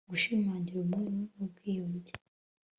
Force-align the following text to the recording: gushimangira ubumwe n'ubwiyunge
gushimangira 0.09 0.75
ubumwe 0.79 1.21
n'ubwiyunge 1.35 2.11